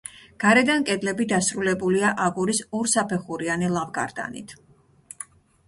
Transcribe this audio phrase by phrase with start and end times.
[0.43, 4.59] გარედან კედლები დასრულებულია აგურის ორსაფეხურიანი ლავგარდანით.